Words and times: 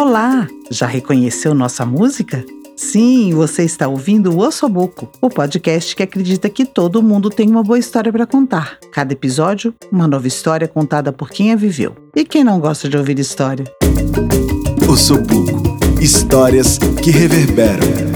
Olá! 0.00 0.48
Já 0.70 0.86
reconheceu 0.86 1.52
nossa 1.52 1.84
música? 1.84 2.42
Sim, 2.74 3.34
você 3.34 3.64
está 3.64 3.86
ouvindo 3.86 4.32
o 4.32 4.38
Ossobuco, 4.38 5.12
o 5.20 5.28
podcast 5.28 5.94
que 5.94 6.02
acredita 6.02 6.48
que 6.48 6.64
todo 6.64 7.02
mundo 7.02 7.28
tem 7.28 7.50
uma 7.50 7.62
boa 7.62 7.78
história 7.78 8.10
para 8.10 8.26
contar. 8.26 8.78
Cada 8.94 9.12
episódio, 9.12 9.74
uma 9.92 10.08
nova 10.08 10.26
história 10.26 10.66
contada 10.66 11.12
por 11.12 11.28
quem 11.28 11.52
a 11.52 11.56
viveu. 11.56 11.94
E 12.16 12.24
quem 12.24 12.42
não 12.42 12.58
gosta 12.58 12.88
de 12.88 12.96
ouvir 12.96 13.18
história? 13.18 13.66
Ossobuco. 14.88 15.78
Histórias 16.00 16.78
que 17.04 17.10
reverberam. 17.10 18.09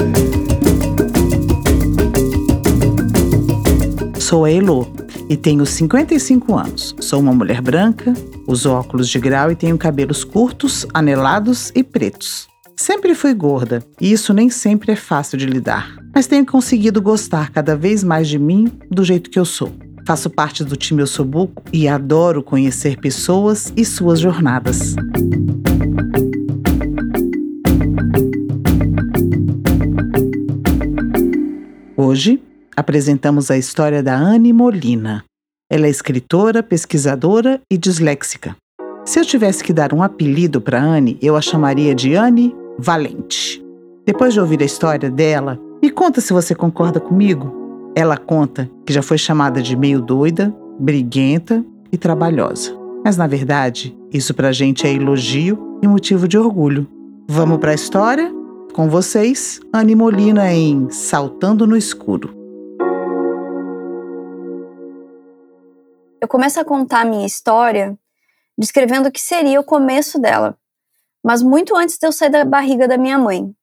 Sou 4.34 4.46
a 4.46 4.50
Elo 4.50 4.92
e 5.30 5.36
tenho 5.36 5.64
55 5.64 6.58
anos. 6.58 6.92
Sou 6.98 7.20
uma 7.20 7.32
mulher 7.32 7.60
branca, 7.60 8.12
uso 8.48 8.68
óculos 8.68 9.08
de 9.08 9.16
grau 9.20 9.52
e 9.52 9.54
tenho 9.54 9.78
cabelos 9.78 10.24
curtos, 10.24 10.84
anelados 10.92 11.70
e 11.72 11.84
pretos. 11.84 12.48
Sempre 12.76 13.14
fui 13.14 13.32
gorda 13.32 13.80
e 14.00 14.10
isso 14.10 14.34
nem 14.34 14.50
sempre 14.50 14.90
é 14.90 14.96
fácil 14.96 15.38
de 15.38 15.46
lidar, 15.46 15.96
mas 16.12 16.26
tenho 16.26 16.44
conseguido 16.44 17.00
gostar 17.00 17.52
cada 17.52 17.76
vez 17.76 18.02
mais 18.02 18.26
de 18.26 18.36
mim 18.36 18.72
do 18.90 19.04
jeito 19.04 19.30
que 19.30 19.38
eu 19.38 19.44
sou. 19.44 19.72
Faço 20.04 20.28
parte 20.28 20.64
do 20.64 20.74
time 20.74 21.00
Eu 21.00 21.06
Sou 21.06 21.24
Buco 21.24 21.62
e 21.72 21.86
adoro 21.86 22.42
conhecer 22.42 22.98
pessoas 22.98 23.72
e 23.76 23.84
suas 23.84 24.18
jornadas. 24.18 24.96
Hoje 31.96 32.42
apresentamos 32.76 33.50
a 33.50 33.56
história 33.56 34.02
da 34.02 34.16
Anne 34.16 34.52
Molina. 34.52 35.24
Ela 35.70 35.86
é 35.86 35.90
escritora, 35.90 36.62
pesquisadora 36.62 37.60
e 37.70 37.76
disléxica. 37.76 38.56
Se 39.04 39.18
eu 39.18 39.24
tivesse 39.24 39.62
que 39.62 39.72
dar 39.72 39.92
um 39.92 40.02
apelido 40.02 40.60
para 40.60 40.82
Anne, 40.82 41.18
eu 41.20 41.36
a 41.36 41.40
chamaria 41.40 41.94
de 41.94 42.14
Anne 42.14 42.54
Valente. 42.78 43.62
Depois 44.06 44.32
de 44.32 44.40
ouvir 44.40 44.62
a 44.62 44.66
história 44.66 45.10
dela, 45.10 45.58
me 45.82 45.90
conta 45.90 46.20
se 46.20 46.32
você 46.32 46.54
concorda 46.54 47.00
comigo. 47.00 47.52
Ela 47.94 48.16
conta 48.16 48.70
que 48.86 48.92
já 48.92 49.02
foi 49.02 49.18
chamada 49.18 49.62
de 49.62 49.76
meio 49.76 50.00
doida, 50.00 50.54
briguenta 50.78 51.64
e 51.92 51.96
trabalhosa. 51.96 52.76
Mas 53.04 53.16
na 53.16 53.26
verdade, 53.26 53.96
isso 54.12 54.34
pra 54.34 54.52
gente 54.52 54.86
é 54.86 54.92
elogio 54.92 55.78
e 55.82 55.86
motivo 55.86 56.26
de 56.26 56.38
orgulho. 56.38 56.86
Vamos 57.28 57.58
para 57.58 57.72
a 57.72 57.74
história? 57.74 58.32
Com 58.72 58.88
vocês, 58.88 59.60
Anne 59.72 59.94
Molina 59.94 60.52
em 60.52 60.88
Saltando 60.90 61.66
no 61.66 61.76
Escuro. 61.76 62.43
Eu 66.24 66.28
começo 66.28 66.58
a 66.58 66.64
contar 66.64 67.02
a 67.02 67.04
minha 67.04 67.26
história 67.26 67.98
descrevendo 68.56 69.10
o 69.10 69.12
que 69.12 69.20
seria 69.20 69.60
o 69.60 69.62
começo 69.62 70.18
dela, 70.18 70.56
mas 71.22 71.42
muito 71.42 71.76
antes 71.76 71.98
de 71.98 72.06
eu 72.06 72.12
sair 72.12 72.30
da 72.30 72.46
barriga 72.46 72.88
da 72.88 72.96
minha 72.96 73.18
mãe. 73.18 73.54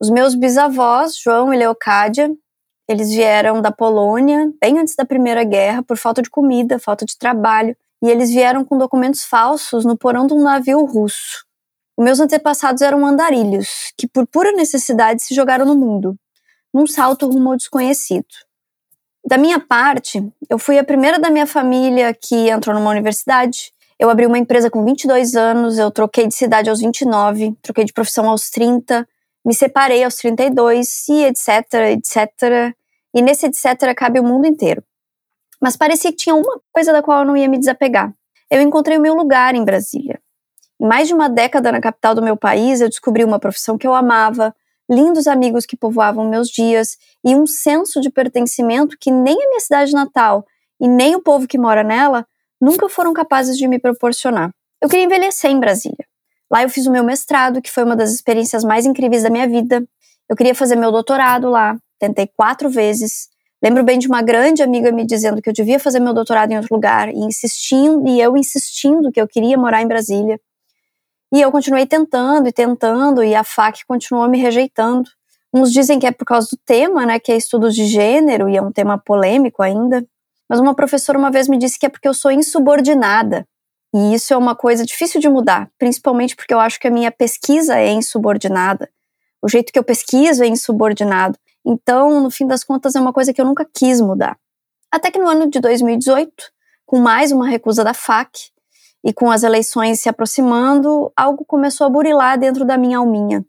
Os 0.00 0.10
meus 0.10 0.34
bisavós, 0.34 1.16
João 1.16 1.54
e 1.54 1.56
Leocádia, 1.56 2.28
eles 2.88 3.10
vieram 3.12 3.62
da 3.62 3.70
Polônia 3.70 4.52
bem 4.60 4.80
antes 4.80 4.96
da 4.96 5.04
Primeira 5.04 5.44
Guerra 5.44 5.80
por 5.84 5.96
falta 5.96 6.20
de 6.20 6.28
comida, 6.28 6.76
falta 6.76 7.04
de 7.04 7.16
trabalho, 7.16 7.76
e 8.02 8.10
eles 8.10 8.30
vieram 8.30 8.64
com 8.64 8.76
documentos 8.76 9.22
falsos 9.22 9.84
no 9.84 9.96
porão 9.96 10.26
de 10.26 10.34
um 10.34 10.42
navio 10.42 10.84
russo. 10.84 11.46
Os 11.96 12.04
meus 12.04 12.18
antepassados 12.18 12.82
eram 12.82 13.06
andarilhos, 13.06 13.92
que 13.96 14.08
por 14.08 14.26
pura 14.26 14.50
necessidade 14.50 15.22
se 15.22 15.36
jogaram 15.36 15.64
no 15.64 15.76
mundo, 15.76 16.16
num 16.74 16.84
salto 16.84 17.30
rumo 17.30 17.52
ao 17.52 17.56
desconhecido. 17.56 18.26
Da 19.24 19.38
minha 19.38 19.60
parte, 19.60 20.26
eu 20.50 20.58
fui 20.58 20.78
a 20.78 20.84
primeira 20.84 21.18
da 21.18 21.30
minha 21.30 21.46
família 21.46 22.12
que 22.12 22.50
entrou 22.50 22.74
numa 22.74 22.90
universidade, 22.90 23.72
eu 23.98 24.10
abri 24.10 24.26
uma 24.26 24.38
empresa 24.38 24.68
com 24.68 24.84
22 24.84 25.36
anos, 25.36 25.78
eu 25.78 25.88
troquei 25.88 26.26
de 26.26 26.34
cidade 26.34 26.68
aos 26.68 26.80
29, 26.80 27.56
troquei 27.62 27.84
de 27.84 27.92
profissão 27.92 28.28
aos 28.28 28.50
30, 28.50 29.06
me 29.44 29.54
separei 29.54 30.02
aos 30.02 30.16
32 30.16 31.08
e 31.08 31.24
etc, 31.24 31.72
etc. 31.92 32.74
E 33.14 33.22
nesse 33.22 33.46
etc 33.46 33.94
cabe 33.96 34.18
o 34.18 34.24
mundo 34.24 34.46
inteiro. 34.46 34.82
Mas 35.60 35.76
parecia 35.76 36.10
que 36.10 36.16
tinha 36.16 36.34
uma 36.34 36.60
coisa 36.72 36.92
da 36.92 37.00
qual 37.00 37.20
eu 37.20 37.24
não 37.24 37.36
ia 37.36 37.48
me 37.48 37.58
desapegar. 37.58 38.12
Eu 38.50 38.60
encontrei 38.60 38.98
o 38.98 39.00
meu 39.00 39.14
lugar 39.14 39.54
em 39.54 39.64
Brasília. 39.64 40.20
Em 40.80 40.86
mais 40.86 41.06
de 41.06 41.14
uma 41.14 41.28
década 41.28 41.70
na 41.70 41.80
capital 41.80 42.16
do 42.16 42.22
meu 42.22 42.36
país, 42.36 42.80
eu 42.80 42.88
descobri 42.88 43.22
uma 43.22 43.38
profissão 43.38 43.78
que 43.78 43.86
eu 43.86 43.94
amava, 43.94 44.52
lindos 44.90 45.26
amigos 45.26 45.64
que 45.64 45.76
povoavam 45.76 46.28
meus 46.28 46.48
dias 46.48 46.96
e 47.24 47.34
um 47.34 47.46
senso 47.46 48.00
de 48.00 48.10
pertencimento 48.10 48.96
que 48.98 49.10
nem 49.10 49.34
a 49.34 49.48
minha 49.48 49.60
cidade 49.60 49.92
natal 49.92 50.44
e 50.80 50.88
nem 50.88 51.14
o 51.14 51.22
povo 51.22 51.46
que 51.46 51.58
mora 51.58 51.82
nela 51.82 52.26
nunca 52.60 52.88
foram 52.88 53.12
capazes 53.12 53.56
de 53.56 53.66
me 53.66 53.78
proporcionar. 53.78 54.50
Eu 54.80 54.88
queria 54.88 55.04
envelhecer 55.04 55.50
em 55.50 55.58
Brasília. 55.58 56.06
Lá 56.50 56.62
eu 56.62 56.68
fiz 56.68 56.86
o 56.86 56.90
meu 56.90 57.02
mestrado, 57.02 57.62
que 57.62 57.70
foi 57.70 57.82
uma 57.82 57.96
das 57.96 58.12
experiências 58.12 58.62
mais 58.62 58.84
incríveis 58.84 59.22
da 59.22 59.30
minha 59.30 59.48
vida. 59.48 59.82
Eu 60.28 60.36
queria 60.36 60.54
fazer 60.54 60.76
meu 60.76 60.92
doutorado 60.92 61.48
lá, 61.48 61.76
tentei 61.98 62.28
quatro 62.36 62.68
vezes. 62.68 63.28
Lembro 63.62 63.82
bem 63.84 63.98
de 63.98 64.06
uma 64.06 64.22
grande 64.22 64.62
amiga 64.62 64.90
me 64.92 65.06
dizendo 65.06 65.40
que 65.40 65.48
eu 65.48 65.52
devia 65.52 65.78
fazer 65.78 66.00
meu 66.00 66.12
doutorado 66.12 66.50
em 66.50 66.56
outro 66.56 66.74
lugar 66.74 67.08
e 67.08 67.18
insistindo, 67.18 68.06
e 68.08 68.20
eu 68.20 68.36
insistindo 68.36 69.10
que 69.10 69.20
eu 69.20 69.26
queria 69.26 69.56
morar 69.56 69.82
em 69.82 69.86
Brasília. 69.86 70.38
E 71.32 71.40
eu 71.40 71.50
continuei 71.50 71.86
tentando 71.86 72.46
e 72.46 72.52
tentando, 72.52 73.24
e 73.24 73.34
a 73.34 73.42
FAC 73.42 73.86
continuou 73.86 74.28
me 74.28 74.38
rejeitando. 74.38 75.08
Uns 75.52 75.72
dizem 75.72 75.98
que 75.98 76.06
é 76.06 76.10
por 76.10 76.26
causa 76.26 76.48
do 76.50 76.58
tema, 76.64 77.06
né, 77.06 77.18
que 77.18 77.32
é 77.32 77.36
estudos 77.36 77.74
de 77.74 77.86
gênero, 77.86 78.50
e 78.50 78.56
é 78.56 78.62
um 78.62 78.70
tema 78.70 78.98
polêmico 78.98 79.62
ainda. 79.62 80.06
Mas 80.46 80.60
uma 80.60 80.74
professora 80.74 81.18
uma 81.18 81.30
vez 81.30 81.48
me 81.48 81.56
disse 81.56 81.78
que 81.78 81.86
é 81.86 81.88
porque 81.88 82.06
eu 82.06 82.12
sou 82.12 82.30
insubordinada. 82.30 83.46
E 83.94 84.14
isso 84.14 84.34
é 84.34 84.36
uma 84.36 84.54
coisa 84.54 84.84
difícil 84.84 85.20
de 85.20 85.28
mudar, 85.28 85.70
principalmente 85.78 86.36
porque 86.36 86.52
eu 86.52 86.60
acho 86.60 86.78
que 86.78 86.88
a 86.88 86.90
minha 86.90 87.10
pesquisa 87.10 87.78
é 87.78 87.90
insubordinada. 87.90 88.90
O 89.40 89.48
jeito 89.48 89.72
que 89.72 89.78
eu 89.78 89.84
pesquiso 89.84 90.44
é 90.44 90.46
insubordinado. 90.46 91.38
Então, 91.64 92.20
no 92.20 92.30
fim 92.30 92.46
das 92.46 92.62
contas, 92.62 92.94
é 92.94 93.00
uma 93.00 93.12
coisa 93.12 93.32
que 93.32 93.40
eu 93.40 93.46
nunca 93.46 93.66
quis 93.74 94.02
mudar. 94.02 94.36
Até 94.90 95.10
que 95.10 95.18
no 95.18 95.28
ano 95.28 95.48
de 95.48 95.60
2018, 95.60 96.30
com 96.84 96.98
mais 96.98 97.32
uma 97.32 97.48
recusa 97.48 97.82
da 97.82 97.94
FAC 97.94 98.52
e 99.04 99.12
com 99.12 99.30
as 99.30 99.42
eleições 99.42 100.00
se 100.00 100.08
aproximando, 100.08 101.12
algo 101.16 101.44
começou 101.44 101.86
a 101.86 101.90
burilar 101.90 102.38
dentro 102.38 102.64
da 102.64 102.78
minha 102.78 102.98
alminha. 102.98 103.44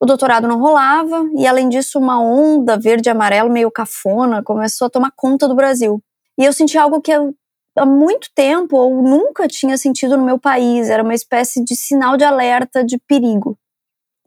O 0.00 0.06
doutorado 0.06 0.46
não 0.46 0.60
rolava 0.60 1.28
e, 1.36 1.46
além 1.46 1.68
disso, 1.68 1.98
uma 1.98 2.20
onda 2.20 2.78
verde 2.78 3.08
e 3.08 3.10
amarelo 3.10 3.50
meio 3.50 3.70
cafona 3.70 4.42
começou 4.42 4.86
a 4.86 4.90
tomar 4.90 5.12
conta 5.16 5.48
do 5.48 5.56
Brasil. 5.56 6.00
E 6.38 6.44
eu 6.44 6.52
senti 6.52 6.78
algo 6.78 7.00
que 7.00 7.10
eu, 7.10 7.34
há 7.76 7.84
muito 7.84 8.28
tempo 8.32 8.76
ou 8.76 9.02
nunca 9.02 9.48
tinha 9.48 9.76
sentido 9.76 10.16
no 10.16 10.24
meu 10.24 10.38
país. 10.38 10.88
Era 10.88 11.02
uma 11.02 11.14
espécie 11.14 11.64
de 11.64 11.74
sinal 11.74 12.16
de 12.16 12.22
alerta 12.22 12.84
de 12.84 12.96
perigo. 13.08 13.58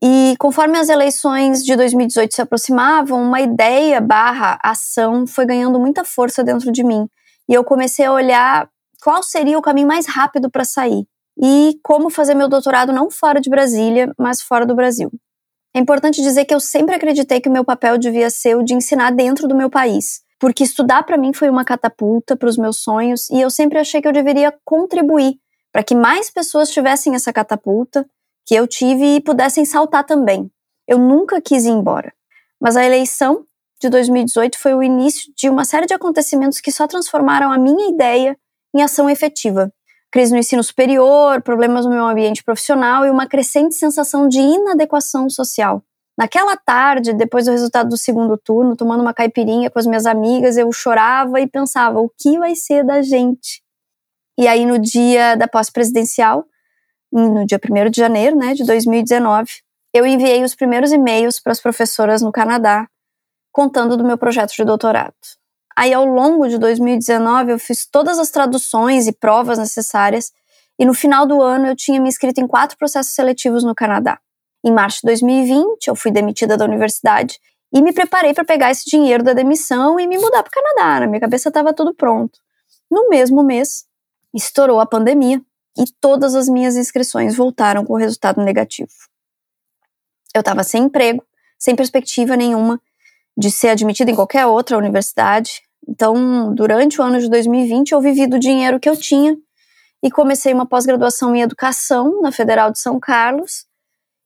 E 0.03 0.35
conforme 0.39 0.77
as 0.77 0.89
eleições 0.89 1.63
de 1.63 1.75
2018 1.75 2.33
se 2.33 2.41
aproximavam, 2.41 3.21
uma 3.21 3.39
ideia 3.39 4.01
barra 4.01 4.59
ação 4.61 5.25
foi 5.25 5.45
ganhando 5.45 5.79
muita 5.79 6.03
força 6.03 6.43
dentro 6.43 6.69
de 6.71 6.83
mim. 6.83 7.07
E 7.47 7.53
eu 7.53 7.63
comecei 7.63 8.05
a 8.05 8.11
olhar 8.11 8.67
qual 9.01 9.23
seria 9.23 9.57
o 9.57 9.61
caminho 9.61 9.87
mais 9.87 10.05
rápido 10.07 10.49
para 10.49 10.63
sair. 10.63 11.05
E 11.41 11.79
como 11.83 12.09
fazer 12.09 12.35
meu 12.35 12.47
doutorado 12.47 12.93
não 12.93 13.09
fora 13.09 13.41
de 13.41 13.49
Brasília, 13.49 14.13
mas 14.17 14.41
fora 14.41 14.65
do 14.65 14.75
Brasil. 14.75 15.11
É 15.73 15.79
importante 15.79 16.21
dizer 16.21 16.45
que 16.45 16.53
eu 16.53 16.59
sempre 16.59 16.95
acreditei 16.95 17.39
que 17.39 17.49
o 17.49 17.51
meu 17.51 17.63
papel 17.63 17.97
devia 17.97 18.29
ser 18.29 18.55
o 18.55 18.63
de 18.63 18.73
ensinar 18.73 19.11
dentro 19.11 19.47
do 19.47 19.55
meu 19.55 19.69
país 19.69 20.21
porque 20.41 20.63
estudar 20.63 21.03
para 21.03 21.19
mim 21.19 21.31
foi 21.33 21.51
uma 21.51 21.63
catapulta 21.63 22.35
para 22.35 22.49
os 22.49 22.57
meus 22.57 22.81
sonhos 22.81 23.29
e 23.29 23.39
eu 23.39 23.51
sempre 23.51 23.77
achei 23.77 24.01
que 24.01 24.07
eu 24.07 24.11
deveria 24.11 24.51
contribuir 24.65 25.35
para 25.71 25.83
que 25.83 25.93
mais 25.93 26.31
pessoas 26.31 26.71
tivessem 26.71 27.13
essa 27.13 27.31
catapulta 27.31 28.09
que 28.43 28.55
eu 28.55 28.67
tive 28.67 29.17
e 29.17 29.21
pudessem 29.21 29.63
saltar 29.63 30.03
também. 30.03 30.51
Eu 30.87 30.97
nunca 30.97 31.39
quis 31.39 31.65
ir 31.65 31.69
embora. 31.69 32.11
Mas 32.59 32.75
a 32.75 32.83
eleição 32.83 33.45
de 33.79 33.87
2018 33.87 34.57
foi 34.57 34.73
o 34.73 34.81
início 34.81 35.31
de 35.37 35.47
uma 35.47 35.63
série 35.63 35.85
de 35.85 35.93
acontecimentos 35.93 36.59
que 36.59 36.71
só 36.71 36.87
transformaram 36.87 37.51
a 37.51 37.57
minha 37.59 37.89
ideia 37.89 38.35
em 38.73 38.81
ação 38.81 39.09
efetiva. 39.09 39.71
Crise 40.11 40.33
no 40.33 40.39
ensino 40.39 40.63
superior, 40.63 41.41
problemas 41.41 41.85
no 41.85 41.91
meu 41.91 42.05
ambiente 42.05 42.43
profissional 42.43 43.05
e 43.05 43.09
uma 43.09 43.27
crescente 43.27 43.75
sensação 43.75 44.27
de 44.27 44.39
inadequação 44.39 45.29
social. 45.29 45.83
Naquela 46.17 46.57
tarde, 46.57 47.13
depois 47.13 47.45
do 47.45 47.51
resultado 47.51 47.89
do 47.89 47.97
segundo 47.97 48.37
turno, 48.37 48.75
tomando 48.75 49.01
uma 49.01 49.13
caipirinha 49.13 49.69
com 49.69 49.79
as 49.79 49.85
minhas 49.85 50.05
amigas, 50.05 50.57
eu 50.57 50.71
chorava 50.71 51.39
e 51.39 51.47
pensava: 51.47 51.99
o 51.99 52.09
que 52.09 52.37
vai 52.37 52.55
ser 52.55 52.83
da 52.83 53.01
gente? 53.01 53.63
E 54.37 54.47
aí, 54.47 54.65
no 54.65 54.77
dia 54.77 55.35
da 55.35 55.47
pós-presidencial, 55.47 56.45
no 57.11 57.45
dia 57.45 57.59
1 57.59 57.89
de 57.89 57.97
janeiro 57.97 58.35
né, 58.35 58.53
de 58.53 58.65
2019, 58.65 59.49
eu 59.93 60.05
enviei 60.05 60.43
os 60.43 60.55
primeiros 60.55 60.91
e-mails 60.91 61.39
para 61.39 61.51
as 61.51 61.61
professoras 61.61 62.21
no 62.21 62.31
Canadá, 62.31 62.87
contando 63.51 63.97
do 63.97 64.03
meu 64.03 64.17
projeto 64.17 64.53
de 64.53 64.63
doutorado. 64.63 65.13
Aí, 65.75 65.93
ao 65.93 66.05
longo 66.05 66.47
de 66.47 66.57
2019, 66.57 67.51
eu 67.53 67.59
fiz 67.59 67.85
todas 67.85 68.19
as 68.19 68.29
traduções 68.29 69.07
e 69.07 69.11
provas 69.11 69.57
necessárias, 69.57 70.31
e 70.77 70.85
no 70.85 70.93
final 70.93 71.25
do 71.25 71.41
ano 71.41 71.67
eu 71.67 71.75
tinha 71.75 72.01
me 72.01 72.09
inscrito 72.09 72.41
em 72.41 72.47
quatro 72.47 72.77
processos 72.77 73.13
seletivos 73.13 73.63
no 73.63 73.75
Canadá. 73.75 74.19
Em 74.63 74.71
março 74.71 74.99
de 75.01 75.07
2020, 75.07 75.87
eu 75.87 75.95
fui 75.95 76.11
demitida 76.11 76.55
da 76.55 76.65
universidade 76.65 77.39
e 77.73 77.81
me 77.81 77.93
preparei 77.93 78.33
para 78.33 78.43
pegar 78.43 78.69
esse 78.69 78.89
dinheiro 78.89 79.23
da 79.23 79.33
demissão 79.33 79.99
e 79.99 80.05
me 80.05 80.17
mudar 80.17 80.43
para 80.43 80.49
o 80.49 80.51
Canadá. 80.51 80.99
Na 80.99 81.07
minha 81.07 81.19
cabeça 81.19 81.49
estava 81.49 81.73
tudo 81.73 81.93
pronto. 81.93 82.39
No 82.89 83.09
mesmo 83.09 83.43
mês, 83.43 83.85
estourou 84.33 84.79
a 84.79 84.85
pandemia 84.85 85.41
e 85.77 85.85
todas 85.99 86.35
as 86.35 86.49
minhas 86.49 86.75
inscrições 86.75 87.35
voltaram 87.35 87.85
com 87.85 87.95
resultado 87.95 88.43
negativo. 88.43 88.91
Eu 90.35 90.41
estava 90.41 90.63
sem 90.63 90.83
emprego, 90.83 91.23
sem 91.57 91.75
perspectiva 91.75 92.35
nenhuma 92.35 92.81
de 93.37 93.49
ser 93.49 93.69
admitida 93.69 94.11
em 94.11 94.15
qualquer 94.15 94.45
outra 94.45 94.77
universidade. 94.77 95.61
Então, 95.87 96.53
durante 96.53 96.99
o 96.99 97.03
ano 97.03 97.19
de 97.19 97.29
2020, 97.29 97.91
eu 97.91 98.01
vivi 98.01 98.27
do 98.27 98.39
dinheiro 98.39 98.79
que 98.79 98.89
eu 98.89 98.95
tinha 98.95 99.35
e 100.03 100.09
comecei 100.09 100.53
uma 100.53 100.65
pós-graduação 100.65 101.35
em 101.35 101.41
educação 101.41 102.21
na 102.21 102.31
Federal 102.31 102.71
de 102.71 102.79
São 102.79 102.99
Carlos. 102.99 103.65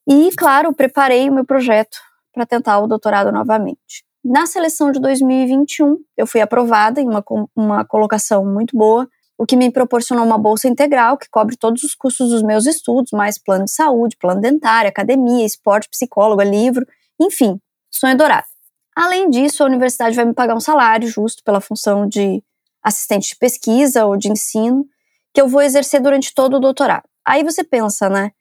E, 0.07 0.29
claro, 0.37 0.73
preparei 0.73 1.29
o 1.29 1.33
meu 1.33 1.45
projeto 1.45 1.97
para 2.33 2.45
tentar 2.45 2.79
o 2.79 2.87
doutorado 2.87 3.31
novamente. 3.31 4.03
Na 4.23 4.45
seleção 4.45 4.91
de 4.91 4.99
2021, 4.99 5.97
eu 6.17 6.25
fui 6.25 6.41
aprovada 6.41 6.99
em 6.99 7.07
uma, 7.07 7.23
uma 7.55 7.85
colocação 7.85 8.45
muito 8.45 8.75
boa, 8.75 9.07
o 9.37 9.45
que 9.45 9.55
me 9.55 9.69
proporcionou 9.71 10.25
uma 10.25 10.37
bolsa 10.37 10.67
integral 10.67 11.17
que 11.17 11.29
cobre 11.29 11.57
todos 11.57 11.83
os 11.83 11.93
custos 11.93 12.29
dos 12.29 12.41
meus 12.41 12.65
estudos, 12.65 13.11
mais 13.11 13.37
plano 13.37 13.65
de 13.65 13.71
saúde, 13.71 14.17
plano 14.19 14.41
dentário, 14.41 14.89
academia, 14.89 15.45
esporte, 15.45 15.89
psicóloga, 15.89 16.43
livro, 16.43 16.85
enfim, 17.19 17.59
sonho 17.91 18.17
dourado. 18.17 18.54
Além 18.95 19.29
disso, 19.29 19.61
a 19.61 19.65
universidade 19.65 20.15
vai 20.15 20.23
me 20.23 20.33
pagar 20.33 20.55
um 20.55 20.59
salário 20.59 21.07
justo 21.07 21.43
pela 21.43 21.59
função 21.59 22.07
de 22.07 22.41
assistente 22.81 23.29
de 23.29 23.35
pesquisa 23.35 24.05
ou 24.05 24.15
de 24.15 24.31
ensino, 24.31 24.85
que 25.33 25.41
eu 25.41 25.47
vou 25.47 25.61
exercer 25.61 26.01
durante 26.01 26.33
todo 26.33 26.57
o 26.57 26.59
doutorado. 26.59 27.03
Aí 27.25 27.43
você 27.43 27.63
pensa, 27.63 28.09
né? 28.09 28.31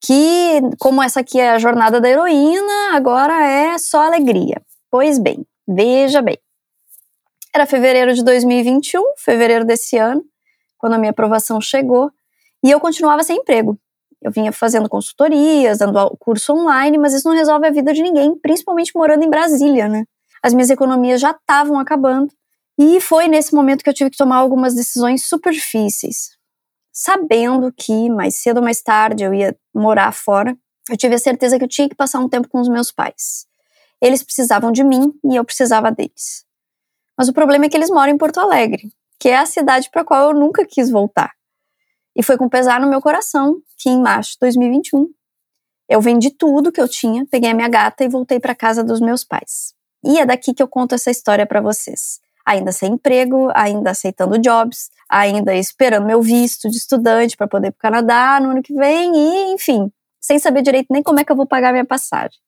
Que 0.00 0.60
como 0.78 1.02
essa 1.02 1.20
aqui 1.20 1.38
é 1.38 1.50
a 1.50 1.58
jornada 1.58 2.00
da 2.00 2.08
heroína, 2.08 2.94
agora 2.94 3.44
é 3.44 3.76
só 3.76 4.02
alegria. 4.02 4.62
Pois 4.90 5.18
bem, 5.18 5.46
veja 5.68 6.22
bem. 6.22 6.38
Era 7.54 7.66
fevereiro 7.66 8.14
de 8.14 8.24
2021, 8.24 9.02
fevereiro 9.18 9.64
desse 9.64 9.98
ano, 9.98 10.24
quando 10.78 10.94
a 10.94 10.98
minha 10.98 11.10
aprovação 11.10 11.60
chegou, 11.60 12.10
e 12.64 12.70
eu 12.70 12.80
continuava 12.80 13.22
sem 13.22 13.36
emprego. 13.36 13.78
Eu 14.22 14.30
vinha 14.30 14.52
fazendo 14.52 14.88
consultorias, 14.88 15.78
dando 15.78 16.16
curso 16.18 16.52
online, 16.52 16.96
mas 16.96 17.12
isso 17.12 17.28
não 17.28 17.34
resolve 17.34 17.66
a 17.66 17.70
vida 17.70 17.92
de 17.92 18.02
ninguém, 18.02 18.38
principalmente 18.38 18.92
morando 18.94 19.24
em 19.24 19.28
Brasília, 19.28 19.88
né? 19.88 20.04
As 20.42 20.54
minhas 20.54 20.70
economias 20.70 21.20
já 21.20 21.32
estavam 21.32 21.78
acabando, 21.78 22.32
e 22.78 23.00
foi 23.00 23.28
nesse 23.28 23.54
momento 23.54 23.82
que 23.82 23.90
eu 23.90 23.94
tive 23.94 24.10
que 24.10 24.16
tomar 24.16 24.36
algumas 24.36 24.74
decisões 24.74 25.28
super 25.28 25.52
difíceis. 25.52 26.30
Sabendo 26.92 27.72
que 27.76 28.10
mais 28.10 28.36
cedo 28.36 28.58
ou 28.58 28.62
mais 28.62 28.82
tarde 28.82 29.24
eu 29.24 29.32
ia 29.34 29.56
morar 29.74 30.12
fora, 30.12 30.56
eu 30.90 30.96
tive 30.96 31.14
a 31.14 31.18
certeza 31.18 31.58
que 31.58 31.64
eu 31.64 31.68
tinha 31.68 31.88
que 31.88 31.94
passar 31.94 32.18
um 32.18 32.28
tempo 32.28 32.48
com 32.48 32.60
os 32.60 32.68
meus 32.68 32.90
pais. 32.90 33.46
Eles 34.00 34.22
precisavam 34.22 34.72
de 34.72 34.82
mim 34.82 35.12
e 35.24 35.36
eu 35.36 35.44
precisava 35.44 35.90
deles. 35.92 36.44
Mas 37.16 37.28
o 37.28 37.32
problema 37.32 37.66
é 37.66 37.68
que 37.68 37.76
eles 37.76 37.90
moram 37.90 38.12
em 38.12 38.18
Porto 38.18 38.40
Alegre, 38.40 38.90
que 39.18 39.28
é 39.28 39.36
a 39.36 39.46
cidade 39.46 39.88
para 39.90 40.02
a 40.02 40.04
qual 40.04 40.30
eu 40.30 40.38
nunca 40.38 40.66
quis 40.66 40.90
voltar. 40.90 41.30
E 42.16 42.22
foi 42.22 42.36
com 42.36 42.48
pesar 42.48 42.80
no 42.80 42.88
meu 42.88 43.00
coração 43.00 43.60
que 43.78 43.88
em 43.88 44.00
março 44.00 44.32
de 44.32 44.38
2021 44.40 45.08
eu 45.88 46.00
vendi 46.00 46.30
tudo 46.30 46.72
que 46.72 46.80
eu 46.80 46.88
tinha, 46.88 47.26
peguei 47.26 47.50
a 47.50 47.54
minha 47.54 47.68
gata 47.68 48.04
e 48.04 48.08
voltei 48.08 48.40
para 48.40 48.54
casa 48.54 48.82
dos 48.82 49.00
meus 49.00 49.24
pais. 49.24 49.74
E 50.04 50.18
é 50.18 50.26
daqui 50.26 50.54
que 50.54 50.62
eu 50.62 50.68
conto 50.68 50.94
essa 50.94 51.10
história 51.10 51.46
para 51.46 51.60
vocês. 51.60 52.20
Ainda 52.46 52.72
sem 52.72 52.94
emprego, 52.94 53.50
ainda 53.54 53.90
aceitando 53.90 54.38
jobs, 54.38 54.90
ainda 55.08 55.54
esperando 55.54 56.06
meu 56.06 56.20
visto 56.20 56.68
de 56.68 56.76
estudante 56.76 57.36
para 57.36 57.46
poder 57.46 57.68
ir 57.68 57.72
para 57.72 57.78
o 57.78 57.92
Canadá 57.92 58.40
no 58.40 58.50
ano 58.50 58.62
que 58.62 58.74
vem 58.74 59.12
e, 59.14 59.52
enfim, 59.52 59.92
sem 60.20 60.38
saber 60.38 60.62
direito 60.62 60.88
nem 60.90 61.02
como 61.02 61.20
é 61.20 61.24
que 61.24 61.30
eu 61.30 61.36
vou 61.36 61.46
pagar 61.46 61.72
minha 61.72 61.84
passagem. 61.84 62.38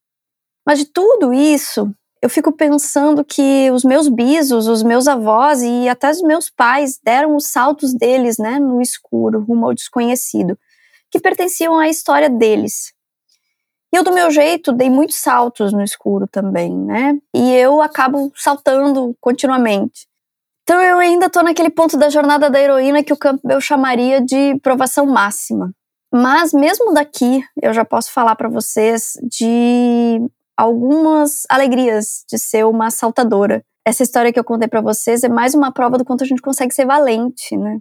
Mas 0.66 0.78
de 0.78 0.86
tudo 0.86 1.32
isso, 1.32 1.94
eu 2.24 2.30
fico 2.30 2.50
pensando 2.50 3.22
que 3.22 3.70
os 3.70 3.84
meus 3.84 4.08
bisos, 4.08 4.66
os 4.66 4.82
meus 4.82 5.06
avós 5.06 5.60
e 5.60 5.90
até 5.90 6.10
os 6.10 6.22
meus 6.22 6.48
pais 6.48 6.98
deram 7.04 7.36
os 7.36 7.48
saltos 7.48 7.92
deles, 7.92 8.38
né, 8.38 8.58
no 8.58 8.80
escuro, 8.80 9.44
rumo 9.44 9.66
ao 9.66 9.74
desconhecido, 9.74 10.58
que 11.10 11.20
pertenciam 11.20 11.78
à 11.78 11.86
história 11.86 12.30
deles. 12.30 12.94
E 13.92 13.96
eu, 13.96 14.02
do 14.02 14.10
meu 14.10 14.30
jeito, 14.30 14.72
dei 14.72 14.88
muitos 14.88 15.16
saltos 15.16 15.70
no 15.74 15.82
escuro 15.82 16.26
também, 16.26 16.74
né? 16.74 17.18
E 17.34 17.52
eu 17.56 17.82
acabo 17.82 18.32
saltando 18.34 19.14
continuamente. 19.20 20.06
Então 20.62 20.80
eu 20.80 20.96
ainda 20.96 21.28
tô 21.28 21.42
naquele 21.42 21.68
ponto 21.68 21.98
da 21.98 22.08
jornada 22.08 22.48
da 22.48 22.58
heroína 22.58 23.04
que 23.04 23.12
o 23.12 23.18
Campbell 23.18 23.60
chamaria 23.60 24.22
de 24.22 24.58
provação 24.62 25.04
máxima. 25.04 25.74
Mas 26.10 26.54
mesmo 26.54 26.94
daqui, 26.94 27.44
eu 27.60 27.74
já 27.74 27.84
posso 27.84 28.10
falar 28.10 28.34
para 28.34 28.48
vocês 28.48 29.12
de 29.24 30.22
algumas 30.56 31.42
alegrias 31.50 32.24
de 32.28 32.38
ser 32.38 32.64
uma 32.64 32.90
saltadora. 32.90 33.64
Essa 33.84 34.02
história 34.02 34.32
que 34.32 34.38
eu 34.38 34.44
contei 34.44 34.68
para 34.68 34.80
vocês 34.80 35.22
é 35.24 35.28
mais 35.28 35.54
uma 35.54 35.72
prova 35.72 35.98
do 35.98 36.04
quanto 36.04 36.24
a 36.24 36.26
gente 36.26 36.40
consegue 36.40 36.74
ser 36.74 36.86
valente, 36.86 37.56
né? 37.56 37.80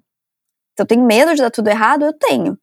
Então, 0.73 0.83
eu 0.83 0.87
tenho 0.87 1.05
medo 1.05 1.33
de 1.35 1.41
dar 1.41 1.51
tudo 1.51 1.67
errado? 1.67 2.05
Eu 2.05 2.13
tenho. 2.13 2.57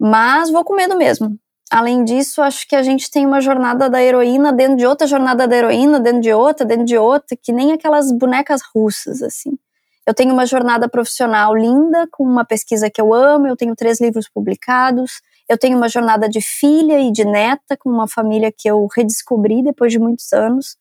Mas 0.00 0.50
vou 0.50 0.64
com 0.64 0.74
medo 0.74 0.96
mesmo. 0.96 1.36
Além 1.70 2.04
disso, 2.04 2.40
acho 2.40 2.68
que 2.68 2.76
a 2.76 2.82
gente 2.82 3.10
tem 3.10 3.26
uma 3.26 3.40
jornada 3.40 3.90
da 3.90 4.02
heroína 4.02 4.52
dentro 4.52 4.76
de 4.76 4.86
outra 4.86 5.06
jornada 5.06 5.48
da 5.48 5.56
heroína, 5.56 5.98
dentro 5.98 6.20
de 6.20 6.32
outra, 6.32 6.64
dentro 6.64 6.84
de 6.84 6.96
outra, 6.96 7.36
que 7.40 7.52
nem 7.52 7.72
aquelas 7.72 8.12
bonecas 8.12 8.60
russas, 8.74 9.22
assim. 9.22 9.58
Eu 10.06 10.14
tenho 10.14 10.32
uma 10.32 10.46
jornada 10.46 10.88
profissional 10.88 11.54
linda, 11.54 12.06
com 12.12 12.24
uma 12.24 12.44
pesquisa 12.44 12.90
que 12.90 13.00
eu 13.00 13.12
amo, 13.12 13.48
eu 13.48 13.56
tenho 13.56 13.74
três 13.74 14.00
livros 14.00 14.28
publicados, 14.28 15.20
eu 15.48 15.58
tenho 15.58 15.76
uma 15.76 15.88
jornada 15.88 16.28
de 16.28 16.40
filha 16.40 16.98
e 17.00 17.12
de 17.12 17.24
neta 17.24 17.76
com 17.76 17.90
uma 17.90 18.08
família 18.08 18.52
que 18.56 18.68
eu 18.68 18.86
redescobri 18.94 19.62
depois 19.62 19.92
de 19.92 19.98
muitos 19.98 20.32
anos. 20.32 20.76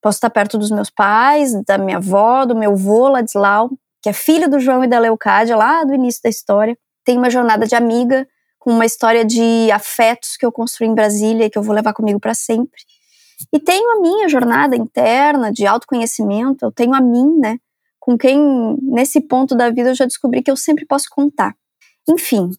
Posso 0.00 0.16
estar 0.16 0.30
perto 0.30 0.56
dos 0.56 0.70
meus 0.70 0.90
pais, 0.90 1.52
da 1.64 1.76
minha 1.76 1.98
avó, 1.98 2.44
do 2.44 2.56
meu 2.56 2.72
avô 2.72 3.08
Ladislau, 3.08 3.70
que 4.02 4.08
é 4.08 4.12
filho 4.12 4.48
do 4.48 4.60
João 4.60 4.84
e 4.84 4.86
da 4.86 4.98
Leucádia, 4.98 5.56
lá 5.56 5.84
do 5.84 5.94
início 5.94 6.22
da 6.22 6.30
história. 6.30 6.78
Tenho 7.04 7.18
uma 7.18 7.30
jornada 7.30 7.66
de 7.66 7.74
amiga 7.74 8.26
com 8.58 8.70
uma 8.70 8.86
história 8.86 9.24
de 9.24 9.70
afetos 9.70 10.36
que 10.36 10.46
eu 10.46 10.52
construí 10.52 10.88
em 10.88 10.94
Brasília 10.94 11.46
e 11.46 11.50
que 11.50 11.58
eu 11.58 11.62
vou 11.62 11.74
levar 11.74 11.92
comigo 11.92 12.20
para 12.20 12.34
sempre. 12.34 12.80
E 13.52 13.58
tenho 13.58 13.90
a 13.92 14.00
minha 14.00 14.28
jornada 14.28 14.76
interna 14.76 15.52
de 15.52 15.66
autoconhecimento, 15.66 16.64
eu 16.64 16.72
tenho 16.72 16.94
a 16.94 17.00
mim, 17.00 17.38
né? 17.38 17.58
Com 18.00 18.16
quem, 18.16 18.76
nesse 18.82 19.20
ponto 19.20 19.54
da 19.54 19.70
vida, 19.70 19.90
eu 19.90 19.94
já 19.94 20.06
descobri 20.06 20.42
que 20.42 20.50
eu 20.50 20.56
sempre 20.56 20.86
posso 20.86 21.06
contar. 21.10 21.54
Enfim, 22.08 22.50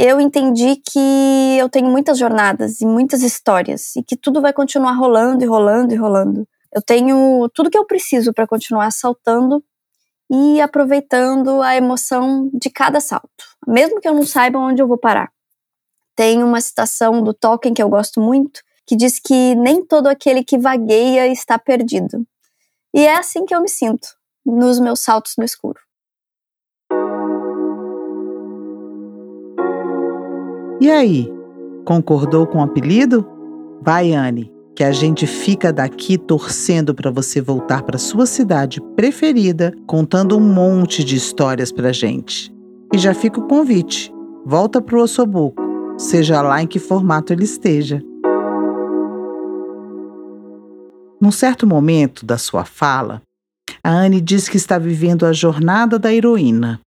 eu 0.00 0.20
entendi 0.20 0.76
que 0.76 1.58
eu 1.58 1.68
tenho 1.68 1.90
muitas 1.90 2.16
jornadas 2.16 2.80
e 2.80 2.86
muitas 2.86 3.20
histórias 3.20 3.96
e 3.96 4.02
que 4.02 4.16
tudo 4.16 4.40
vai 4.40 4.52
continuar 4.52 4.92
rolando 4.92 5.42
e 5.42 5.46
rolando 5.46 5.92
e 5.92 5.96
rolando. 5.96 6.46
Eu 6.72 6.80
tenho 6.80 7.50
tudo 7.52 7.68
que 7.68 7.76
eu 7.76 7.84
preciso 7.84 8.32
para 8.32 8.46
continuar 8.46 8.92
saltando 8.92 9.60
e 10.30 10.60
aproveitando 10.60 11.60
a 11.62 11.74
emoção 11.74 12.48
de 12.54 12.70
cada 12.70 13.00
salto, 13.00 13.44
mesmo 13.66 14.00
que 14.00 14.06
eu 14.06 14.14
não 14.14 14.24
saiba 14.24 14.60
onde 14.60 14.80
eu 14.80 14.86
vou 14.86 14.98
parar. 14.98 15.32
Tem 16.14 16.44
uma 16.44 16.60
citação 16.60 17.20
do 17.20 17.34
Tolkien 17.34 17.74
que 17.74 17.82
eu 17.82 17.88
gosto 17.88 18.20
muito, 18.20 18.60
que 18.86 18.94
diz 18.94 19.18
que 19.18 19.56
nem 19.56 19.84
todo 19.84 20.06
aquele 20.06 20.44
que 20.44 20.58
vagueia 20.58 21.26
está 21.26 21.58
perdido. 21.58 22.24
E 22.94 23.04
é 23.04 23.16
assim 23.16 23.44
que 23.44 23.54
eu 23.54 23.60
me 23.60 23.68
sinto 23.68 24.08
nos 24.46 24.78
meus 24.78 25.00
saltos 25.00 25.34
no 25.36 25.44
escuro. 25.44 25.77
E 30.88 30.90
aí, 30.90 31.30
concordou 31.84 32.46
com 32.46 32.60
o 32.60 32.62
apelido? 32.62 33.28
Vai, 33.82 34.14
Anne, 34.14 34.50
que 34.74 34.82
a 34.82 34.90
gente 34.90 35.26
fica 35.26 35.70
daqui 35.70 36.16
torcendo 36.16 36.94
para 36.94 37.10
você 37.10 37.42
voltar 37.42 37.82
para 37.82 37.98
sua 37.98 38.24
cidade 38.24 38.80
preferida, 38.96 39.74
contando 39.86 40.34
um 40.34 40.40
monte 40.40 41.04
de 41.04 41.14
histórias 41.14 41.70
pra 41.70 41.92
gente. 41.92 42.50
E 42.90 42.96
já 42.96 43.12
fica 43.12 43.38
o 43.38 43.46
convite. 43.46 44.10
Volta 44.46 44.80
pro 44.80 45.02
Ossobuco, 45.02 45.62
seja 45.98 46.40
lá 46.40 46.62
em 46.62 46.66
que 46.66 46.78
formato 46.78 47.34
ele 47.34 47.44
esteja. 47.44 48.02
Num 51.20 51.30
certo 51.30 51.66
momento 51.66 52.24
da 52.24 52.38
sua 52.38 52.64
fala, 52.64 53.20
a 53.84 53.90
Anne 53.90 54.22
diz 54.22 54.48
que 54.48 54.56
está 54.56 54.78
vivendo 54.78 55.26
a 55.26 55.34
jornada 55.34 55.98
da 55.98 56.10
heroína 56.10 56.80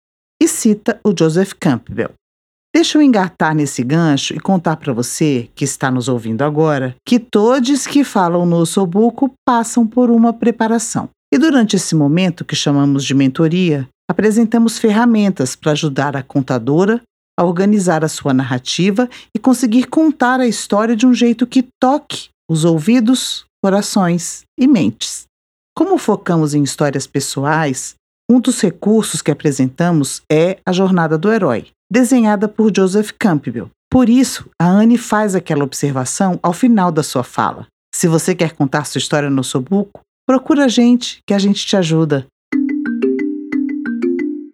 e 0.43 0.49
cita 0.49 0.99
o 1.05 1.13
Joseph 1.15 1.53
Campbell. 1.61 2.13
Deixa 2.75 2.97
eu 2.97 3.03
engatar 3.03 3.55
nesse 3.55 3.83
gancho 3.83 4.33
e 4.35 4.39
contar 4.39 4.77
para 4.77 4.93
você, 4.93 5.49
que 5.55 5.65
está 5.65 5.91
nos 5.91 6.09
ouvindo 6.09 6.43
agora, 6.43 6.95
que 7.07 7.19
todos 7.19 7.87
que 7.87 8.05
falam 8.05 8.47
no 8.47 8.57
ossobuco 8.57 9.33
passam 9.45 9.87
por 9.87 10.09
uma 10.09 10.33
preparação. 10.33 11.09
E 11.33 11.39
durante 11.39 11.77
esse 11.77 11.95
momento, 11.95 12.45
que 12.45 12.55
chamamos 12.55 13.05
de 13.05 13.15
mentoria, 13.15 13.89
apresentamos 14.09 14.79
ferramentas 14.79 15.57
para 15.57 15.73
ajudar 15.73 16.17
a 16.17 16.23
contadora 16.23 17.01
a 17.41 17.45
organizar 17.45 18.05
a 18.05 18.09
sua 18.09 18.35
narrativa 18.35 19.09
e 19.35 19.39
conseguir 19.39 19.85
contar 19.85 20.41
a 20.41 20.47
história 20.47 20.95
de 20.95 21.07
um 21.07 21.15
jeito 21.15 21.47
que 21.47 21.67
toque 21.81 22.29
os 22.51 22.67
ouvidos, 22.67 23.47
corações 23.65 24.43
e 24.59 24.67
mentes. 24.67 25.25
Como 25.75 25.97
focamos 25.97 26.53
em 26.53 26.63
histórias 26.63 27.07
pessoais, 27.07 27.95
um 28.31 28.39
dos 28.39 28.61
recursos 28.61 29.21
que 29.21 29.31
apresentamos 29.33 30.23
é 30.31 30.59
a 30.65 30.73
jornada 30.73 31.19
do 31.19 31.33
herói, 31.33 31.67
desenhada 31.91 32.47
por 32.47 32.73
Joseph 32.75 33.11
Campbell. 33.19 33.69
Por 33.91 34.09
isso, 34.09 34.49
a 34.57 34.69
Anne 34.69 34.97
faz 34.97 35.35
aquela 35.35 35.65
observação 35.65 36.39
ao 36.41 36.53
final 36.53 36.93
da 36.93 37.03
sua 37.03 37.25
fala. 37.25 37.67
Se 37.93 38.07
você 38.07 38.33
quer 38.33 38.53
contar 38.53 38.85
sua 38.85 39.01
história 39.01 39.29
no 39.29 39.43
Sobuco, 39.43 40.01
procura 40.25 40.67
a 40.67 40.69
gente, 40.69 41.19
que 41.27 41.35
a 41.35 41.41
gente 41.41 41.67
te 41.67 41.77
ajuda. 41.77 42.25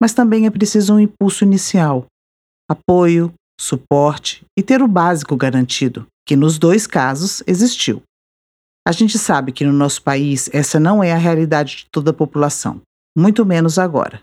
Mas 0.00 0.12
também 0.12 0.46
é 0.46 0.50
preciso 0.50 0.94
um 0.94 1.00
impulso 1.00 1.44
inicial, 1.44 2.06
apoio, 2.68 3.32
suporte 3.60 4.44
e 4.58 4.62
ter 4.62 4.82
o 4.82 4.88
básico 4.88 5.36
garantido, 5.36 6.06
que 6.26 6.36
nos 6.36 6.58
dois 6.58 6.86
casos 6.86 7.42
existiu. 7.46 8.02
A 8.86 8.92
gente 8.92 9.18
sabe 9.18 9.52
que 9.52 9.64
no 9.64 9.72
nosso 9.72 10.02
país 10.02 10.50
essa 10.52 10.80
não 10.80 11.02
é 11.02 11.12
a 11.12 11.18
realidade 11.18 11.76
de 11.76 11.86
toda 11.90 12.10
a 12.10 12.14
população, 12.14 12.80
muito 13.16 13.46
menos 13.46 13.78
agora. 13.78 14.20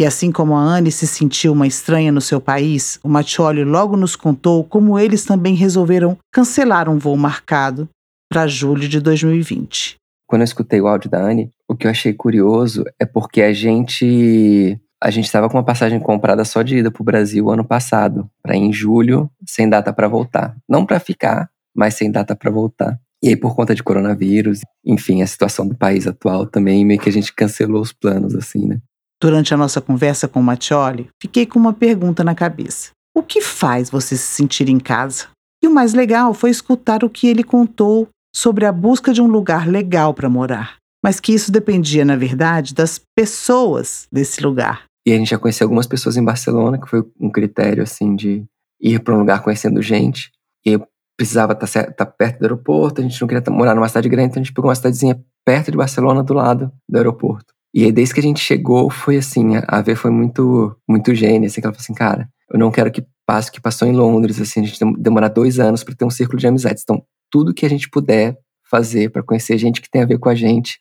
E 0.00 0.06
assim 0.06 0.30
como 0.30 0.54
a 0.54 0.60
Anne 0.60 0.92
se 0.92 1.06
sentiu 1.06 1.52
uma 1.52 1.66
estranha 1.66 2.12
no 2.12 2.20
seu 2.20 2.40
país, 2.40 3.00
o 3.02 3.08
Mattioli 3.08 3.64
logo 3.64 3.96
nos 3.96 4.14
contou 4.14 4.62
como 4.62 4.98
eles 4.98 5.24
também 5.24 5.54
resolveram 5.54 6.16
cancelar 6.32 6.88
um 6.88 6.98
voo 6.98 7.16
marcado 7.16 7.88
para 8.30 8.46
julho 8.46 8.88
de 8.88 9.00
2020. 9.00 9.96
Quando 10.28 10.42
eu 10.42 10.46
escutei 10.46 10.80
o 10.80 10.86
áudio 10.86 11.10
da 11.10 11.20
Anne, 11.20 11.50
o 11.66 11.74
que 11.74 11.86
eu 11.86 11.90
achei 11.90 12.12
curioso 12.12 12.84
é 13.00 13.04
porque 13.04 13.42
a 13.42 13.52
gente 13.52 14.78
a 15.02 15.10
gente 15.10 15.26
estava 15.26 15.48
com 15.48 15.56
uma 15.56 15.64
passagem 15.64 16.00
comprada 16.00 16.44
só 16.44 16.62
de 16.62 16.78
ida 16.78 16.90
para 16.90 17.02
o 17.02 17.04
Brasil 17.04 17.50
ano 17.50 17.64
passado, 17.64 18.28
para 18.42 18.56
em 18.56 18.72
julho, 18.72 19.30
sem 19.46 19.68
data 19.68 19.92
para 19.92 20.08
voltar. 20.08 20.56
Não 20.68 20.84
para 20.84 20.98
ficar, 20.98 21.48
mas 21.74 21.94
sem 21.94 22.10
data 22.10 22.34
para 22.34 22.50
voltar. 22.50 22.98
E 23.22 23.28
aí, 23.28 23.36
por 23.36 23.54
conta 23.54 23.74
de 23.74 23.82
coronavírus, 23.82 24.60
enfim, 24.84 25.22
a 25.22 25.26
situação 25.26 25.66
do 25.66 25.74
país 25.74 26.06
atual 26.06 26.46
também, 26.46 26.84
meio 26.84 27.00
que 27.00 27.08
a 27.08 27.12
gente 27.12 27.32
cancelou 27.32 27.80
os 27.80 27.92
planos, 27.92 28.34
assim, 28.34 28.66
né? 28.66 28.78
Durante 29.20 29.52
a 29.52 29.56
nossa 29.56 29.80
conversa 29.80 30.28
com 30.28 30.38
o 30.38 30.42
Mattioli, 30.42 31.08
fiquei 31.20 31.44
com 31.44 31.58
uma 31.58 31.72
pergunta 31.72 32.22
na 32.22 32.34
cabeça. 32.34 32.90
O 33.16 33.22
que 33.22 33.40
faz 33.40 33.90
você 33.90 34.16
se 34.16 34.34
sentir 34.34 34.68
em 34.68 34.78
casa? 34.78 35.26
E 35.62 35.66
o 35.66 35.74
mais 35.74 35.92
legal 35.92 36.32
foi 36.32 36.50
escutar 36.50 37.02
o 37.02 37.10
que 37.10 37.26
ele 37.26 37.42
contou 37.42 38.08
sobre 38.32 38.64
a 38.64 38.70
busca 38.70 39.12
de 39.12 39.20
um 39.20 39.26
lugar 39.26 39.66
legal 39.66 40.14
para 40.14 40.28
morar, 40.28 40.76
mas 41.04 41.18
que 41.18 41.32
isso 41.32 41.50
dependia, 41.50 42.04
na 42.04 42.14
verdade, 42.14 42.72
das 42.74 43.00
pessoas 43.16 44.06
desse 44.12 44.40
lugar. 44.40 44.87
E 45.08 45.12
a 45.14 45.16
gente 45.16 45.30
já 45.30 45.38
conheceu 45.38 45.64
algumas 45.64 45.86
pessoas 45.86 46.18
em 46.18 46.22
Barcelona, 46.22 46.78
que 46.78 46.86
foi 46.86 47.02
um 47.18 47.30
critério, 47.30 47.82
assim, 47.82 48.14
de 48.14 48.44
ir 48.78 49.00
para 49.00 49.14
um 49.14 49.20
lugar 49.20 49.42
conhecendo 49.42 49.80
gente. 49.80 50.30
E 50.66 50.72
eu 50.72 50.86
precisava 51.16 51.54
estar 51.54 51.66
tá, 51.66 51.90
tá 51.90 52.04
perto 52.04 52.40
do 52.40 52.42
aeroporto, 52.42 53.00
a 53.00 53.04
gente 53.04 53.18
não 53.18 53.26
queria 53.26 53.42
morar 53.50 53.74
numa 53.74 53.88
cidade 53.88 54.06
grande, 54.06 54.28
então 54.28 54.42
a 54.42 54.44
gente 54.44 54.52
pegou 54.52 54.68
uma 54.68 54.74
cidadezinha 54.74 55.18
perto 55.46 55.70
de 55.70 55.78
Barcelona, 55.78 56.22
do 56.22 56.34
lado 56.34 56.70
do 56.86 56.96
aeroporto. 56.98 57.54
E 57.72 57.84
aí, 57.84 57.90
desde 57.90 58.12
que 58.12 58.20
a 58.20 58.22
gente 58.22 58.38
chegou, 58.38 58.90
foi 58.90 59.16
assim, 59.16 59.56
a 59.56 59.78
Ave 59.78 59.94
foi 59.94 60.10
muito, 60.10 60.76
muito 60.86 61.14
gênia, 61.14 61.46
assim, 61.46 61.62
que 61.62 61.66
ela 61.66 61.72
falou 61.72 61.82
assim, 61.82 61.94
cara, 61.94 62.28
eu 62.52 62.58
não 62.58 62.70
quero 62.70 62.90
que 62.90 63.02
passe 63.24 63.48
o 63.48 63.52
que 63.52 63.62
passou 63.62 63.88
em 63.88 63.92
Londres, 63.92 64.38
assim, 64.38 64.60
a 64.60 64.64
gente 64.64 64.78
demorar 64.98 65.28
dois 65.28 65.58
anos 65.58 65.82
para 65.82 65.94
ter 65.94 66.04
um 66.04 66.10
círculo 66.10 66.38
de 66.38 66.46
amizades. 66.46 66.82
Então, 66.82 67.02
tudo 67.30 67.54
que 67.54 67.64
a 67.64 67.70
gente 67.70 67.88
puder 67.88 68.36
fazer 68.70 69.10
para 69.10 69.22
conhecer 69.22 69.56
gente 69.56 69.80
que 69.80 69.90
tem 69.90 70.02
a 70.02 70.06
ver 70.06 70.18
com 70.18 70.28
a 70.28 70.34
gente, 70.34 70.78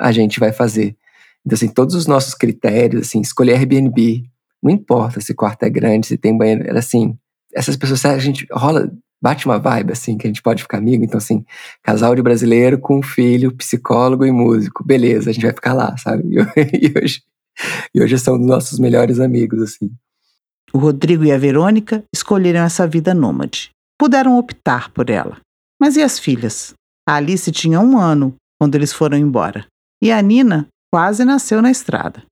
a 0.00 0.10
gente 0.12 0.40
vai 0.40 0.50
fazer. 0.50 0.96
Então, 1.46 1.54
assim, 1.54 1.68
todos 1.68 1.94
os 1.94 2.08
nossos 2.08 2.34
critérios, 2.34 3.06
assim, 3.06 3.20
escolher 3.20 3.54
Airbnb, 3.54 4.24
não 4.60 4.72
importa 4.72 5.20
se 5.20 5.30
o 5.30 5.36
quarto 5.36 5.62
é 5.62 5.70
grande, 5.70 6.08
se 6.08 6.18
tem 6.18 6.36
banheiro, 6.36 6.64
era 6.66 6.80
assim, 6.80 7.16
essas 7.54 7.76
pessoas, 7.76 8.04
a 8.04 8.18
gente 8.18 8.44
rola, 8.50 8.90
bate 9.22 9.46
uma 9.46 9.58
vibe, 9.58 9.92
assim, 9.92 10.18
que 10.18 10.26
a 10.26 10.28
gente 10.28 10.42
pode 10.42 10.62
ficar 10.62 10.78
amigo. 10.78 11.04
Então, 11.04 11.18
assim, 11.18 11.44
casal 11.84 12.16
de 12.16 12.22
brasileiro 12.22 12.80
com 12.80 13.00
filho, 13.00 13.54
psicólogo 13.54 14.26
e 14.26 14.32
músico. 14.32 14.84
Beleza, 14.84 15.30
a 15.30 15.32
gente 15.32 15.44
vai 15.44 15.54
ficar 15.54 15.72
lá, 15.72 15.96
sabe? 15.96 16.24
E, 16.74 16.92
hoje, 16.98 17.22
e 17.94 18.02
hoje 18.02 18.18
são 18.18 18.36
nossos 18.36 18.80
melhores 18.80 19.20
amigos, 19.20 19.62
assim. 19.62 19.90
O 20.72 20.78
Rodrigo 20.78 21.24
e 21.24 21.30
a 21.30 21.38
Verônica 21.38 22.02
escolheram 22.12 22.60
essa 22.60 22.86
vida 22.88 23.14
nômade. 23.14 23.70
Puderam 23.98 24.36
optar 24.36 24.92
por 24.92 25.08
ela. 25.08 25.38
Mas 25.80 25.96
e 25.96 26.02
as 26.02 26.18
filhas? 26.18 26.74
A 27.08 27.14
Alice 27.14 27.50
tinha 27.52 27.80
um 27.80 27.96
ano 27.96 28.34
quando 28.60 28.74
eles 28.74 28.92
foram 28.92 29.16
embora. 29.16 29.66
E 30.02 30.10
a 30.10 30.20
Nina 30.20 30.66
quase 30.96 31.26
nasceu 31.26 31.60
na 31.60 31.70
estrada. 31.70 32.24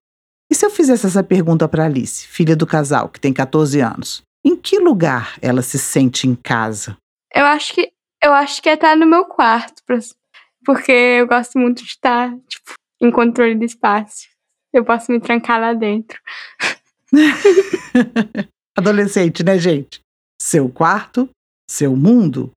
E 0.51 0.55
se 0.55 0.65
eu 0.65 0.71
fizesse 0.71 1.05
essa 1.05 1.23
pergunta 1.23 1.69
para 1.69 1.85
Alice, 1.85 2.27
filha 2.27 2.57
do 2.57 2.67
casal, 2.67 3.11
que 3.11 3.21
tem 3.21 3.31
14 3.31 3.79
anos? 3.81 4.23
Em 4.43 4.57
que 4.57 4.79
lugar 4.79 5.37
ela 5.43 5.61
se 5.61 5.79
sente 5.79 6.27
em 6.27 6.35
casa? 6.35 6.97
Eu 7.35 7.45
acho 7.45 7.75
que 7.75 7.93
eu 8.23 8.33
acho 8.33 8.63
que 8.63 8.71
é 8.71 8.73
estar 8.73 8.97
no 8.97 9.05
meu 9.05 9.27
quarto, 9.27 9.83
porque 10.65 10.91
eu 10.91 11.27
gosto 11.27 11.59
muito 11.59 11.85
de 11.85 11.91
estar 11.91 12.35
tipo, 12.49 12.73
em 13.03 13.11
controle 13.11 13.55
do 13.55 13.67
espaço. 13.67 14.29
Eu 14.73 14.83
posso 14.83 15.13
me 15.13 15.21
trancar 15.21 15.61
lá 15.61 15.75
dentro. 15.75 16.19
Adolescente, 18.75 19.45
né, 19.45 19.59
gente? 19.59 20.01
Seu 20.41 20.71
quarto, 20.71 21.29
seu 21.69 21.95
mundo. 21.95 22.51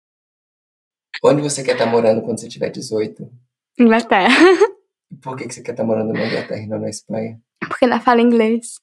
Onde 1.22 1.42
você 1.42 1.66
quer 1.66 1.74
estar 1.74 1.86
morando 1.86 2.22
quando 2.22 2.40
você 2.40 2.48
tiver 2.48 2.70
18? 2.70 3.30
Inglaterra. 3.78 4.34
Por 5.22 5.36
que 5.36 5.52
você 5.52 5.62
quer 5.62 5.72
estar 5.72 5.84
morando 5.84 6.14
na 6.14 6.26
Inglaterra 6.26 6.62
e 6.62 6.68
não 6.68 6.80
na 6.80 6.90
Espanha? 6.90 7.40
Porque 7.68 7.86
ela 7.86 8.00
fala 8.00 8.22
inglês. 8.22 8.76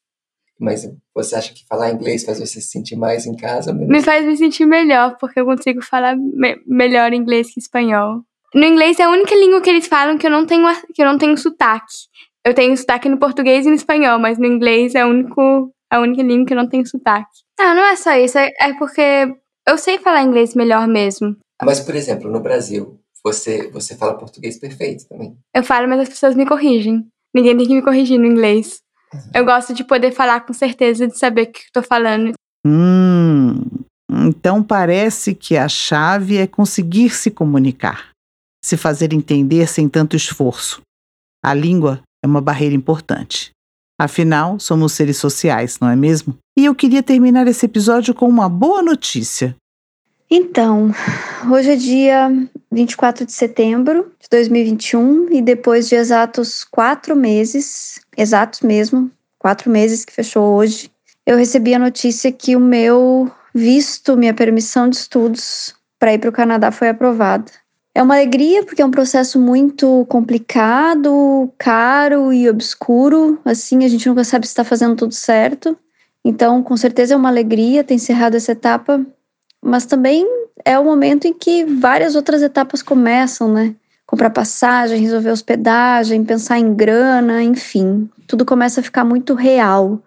Mas 0.59 0.89
você 1.15 1.35
acha 1.35 1.53
que 1.53 1.67
falar 1.67 1.91
inglês 1.91 2.25
faz 2.25 2.39
você 2.39 2.61
se 2.61 2.69
sentir 2.69 2.97
mais 2.97 3.27
em 3.27 3.37
casa? 3.37 3.73
Me 3.73 4.01
faz 4.03 4.25
me 4.25 4.37
sentir 4.37 4.67
melhor, 4.67 5.17
porque 5.19 5.41
eu 5.41 5.45
consigo 5.45 5.83
falar 5.83 6.17
me 6.17 6.61
melhor 6.67 7.13
inglês 7.13 7.53
que 7.53 7.61
espanhol. 7.61 8.23
No 8.55 8.65
inglês 8.65 9.01
é 9.01 9.03
a 9.03 9.11
única 9.11 9.35
língua 9.35 9.61
que 9.61 9.69
eles 9.69 9.89
falam 9.89 10.17
que 10.17 10.27
eu 10.27 10.31
não 10.31 10.47
tenho, 10.47 10.65
que 10.95 11.03
eu 11.03 11.07
não 11.07 11.19
tenho 11.19 11.37
sotaque. 11.37 12.07
Eu 12.45 12.55
tenho 12.55 12.77
sotaque 12.77 13.09
no 13.09 13.19
português 13.19 13.67
e 13.67 13.69
no 13.69 13.75
espanhol, 13.75 14.19
mas 14.19 14.39
no 14.39 14.47
inglês 14.47 14.95
é 14.95 15.01
a, 15.01 15.07
único, 15.07 15.75
a 15.91 15.99
única 15.99 16.23
língua 16.23 16.47
que 16.47 16.53
eu 16.53 16.59
não 16.59 16.69
tenho 16.69 16.87
sotaque. 16.87 17.31
Não, 17.59 17.75
não 17.75 17.85
é 17.85 17.97
só 17.97 18.15
isso. 18.15 18.39
É, 18.39 18.53
é 18.61 18.75
porque 18.75 19.35
eu 19.67 19.77
sei 19.77 19.99
falar 19.99 20.23
inglês 20.23 20.55
melhor 20.55 20.87
mesmo. 20.87 21.37
Mas, 21.63 21.81
por 21.81 21.97
exemplo, 21.97 22.31
no 22.31 22.41
Brasil, 22.41 23.01
você, 23.25 23.71
você 23.71 23.97
fala 23.97 24.19
português 24.19 24.59
perfeito 24.59 25.09
também. 25.09 25.37
Eu 25.55 25.65
falo, 25.65 25.89
mas 25.89 26.01
as 26.01 26.09
pessoas 26.09 26.35
me 26.35 26.47
corrigem. 26.47 27.07
Ninguém 27.35 27.57
tem 27.57 27.67
que 27.67 27.75
me 27.75 27.83
corrigir 27.83 28.19
no 28.19 28.27
inglês. 28.27 28.79
Eu 29.35 29.45
gosto 29.45 29.73
de 29.73 29.83
poder 29.83 30.13
falar 30.13 30.41
com 30.41 30.53
certeza, 30.53 31.07
de 31.07 31.19
saber 31.19 31.43
o 31.43 31.53
que 31.53 31.61
estou 31.61 31.83
falando. 31.83 32.33
Hum, 32.67 33.61
então 34.11 34.63
parece 34.63 35.35
que 35.35 35.57
a 35.57 35.69
chave 35.69 36.37
é 36.37 36.47
conseguir 36.47 37.11
se 37.11 37.31
comunicar, 37.31 38.11
se 38.65 38.77
fazer 38.77 39.13
entender 39.13 39.67
sem 39.69 39.89
tanto 39.89 40.17
esforço. 40.17 40.83
A 41.43 41.55
língua 41.55 42.03
é 42.25 42.27
uma 42.27 42.41
barreira 42.41 42.75
importante. 42.75 43.51
Afinal, 44.01 44.59
somos 44.59 44.93
seres 44.93 45.19
sociais, 45.19 45.79
não 45.79 45.89
é 45.89 45.95
mesmo? 45.95 46.37
E 46.59 46.65
eu 46.65 46.75
queria 46.75 47.03
terminar 47.03 47.47
esse 47.47 47.67
episódio 47.67 48.13
com 48.15 48.29
uma 48.29 48.49
boa 48.49 48.83
notícia. 48.83 49.57
Então, 50.37 50.91
hoje 51.49 51.71
é 51.71 51.77
dia 51.77 52.49
24 52.73 53.25
de 53.25 53.31
setembro 53.31 54.13
de 54.19 54.29
2021 54.29 55.33
e 55.33 55.41
depois 55.41 55.89
de 55.89 55.95
exatos 55.95 56.65
quatro 56.65 57.15
meses, 57.15 58.01
exatos 58.17 58.61
mesmo, 58.61 59.09
quatro 59.39 59.71
meses 59.71 60.05
que 60.05 60.13
fechou 60.13 60.57
hoje, 60.57 60.91
eu 61.25 61.37
recebi 61.37 61.73
a 61.73 61.79
notícia 61.79 62.33
que 62.33 62.57
o 62.57 62.61
meu 62.61 63.31
visto, 63.55 64.17
minha 64.17 64.35
permissão 64.35 64.89
de 64.89 64.97
estudos 64.97 65.73
para 66.01 66.15
ir 66.15 66.19
para 66.19 66.31
o 66.31 66.33
Canadá 66.33 66.73
foi 66.73 66.89
aprovada. 66.89 67.53
É 67.95 68.03
uma 68.03 68.15
alegria 68.15 68.65
porque 68.65 68.83
é 68.83 68.85
um 68.85 68.91
processo 68.91 69.39
muito 69.39 70.05
complicado, 70.07 71.49
caro 71.57 72.33
e 72.33 72.51
obscuro. 72.51 73.39
Assim, 73.45 73.85
a 73.85 73.89
gente 73.89 74.09
nunca 74.09 74.25
sabe 74.25 74.49
se 74.49 74.51
está 74.51 74.65
fazendo 74.65 74.97
tudo 74.97 75.15
certo. 75.15 75.79
Então, 76.25 76.61
com 76.61 76.77
certeza 76.77 77.15
é 77.15 77.17
uma 77.17 77.29
alegria 77.29 77.85
ter 77.85 77.95
encerrado 77.95 78.35
essa 78.35 78.51
etapa, 78.51 79.07
mas 79.65 79.87
também 79.87 80.27
é 80.65 80.79
o 80.79 80.85
momento 80.85 81.27
em 81.27 81.33
que 81.33 81.65
várias 81.65 82.15
outras 82.15 82.43
etapas 82.43 82.83
começam, 82.83 83.53
né? 83.53 83.75
Comprar 84.07 84.31
passagem, 84.31 85.01
resolver 85.01 85.31
hospedagem, 85.31 86.25
pensar 86.25 86.59
em 86.59 86.75
grana, 86.75 87.43
enfim, 87.43 88.09
tudo 88.27 88.45
começa 88.45 88.81
a 88.81 88.85
ficar 88.85 89.05
muito 89.05 89.35
real. 89.35 89.99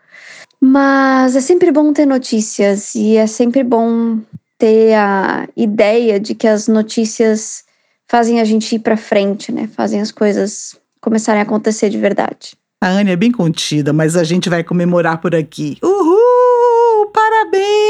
Mas 0.62 1.36
é 1.36 1.42
sempre 1.42 1.72
bom 1.72 1.92
ter 1.92 2.06
notícias 2.06 2.96
e 2.96 3.18
é 3.18 3.28
sempre 3.28 3.64
bom 3.64 4.20
ter 4.58 4.94
a 4.94 5.48
ideia 5.56 6.20
de 6.20 6.34
que 6.34 6.48
as 6.48 6.68
notícias 6.68 7.64
fazem 8.08 8.40
a 8.40 8.46
gente 8.46 8.76
ir 8.76 8.80
para 8.80 8.98
frente, 8.98 9.52
né? 9.52 9.70
Fazem 9.76 10.00
as 10.00 10.12
coisas 10.12 10.76
começarem 11.02 11.42
a 11.42 11.44
acontecer 11.44 11.90
de 11.90 11.98
verdade. 11.98 12.56
A 12.82 12.90
Anne 12.90 13.12
é 13.12 13.16
bem 13.16 13.32
contida, 13.32 13.92
mas 13.92 14.16
a 14.16 14.24
gente 14.24 14.50
vai 14.50 14.64
comemorar 14.64 15.20
por 15.20 15.36
aqui. 15.36 15.78
Uhul! 15.84 17.12
Parabéns, 17.12 17.87